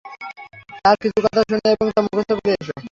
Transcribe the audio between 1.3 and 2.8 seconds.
শুন এবং তা মুখস্ত করে এসো।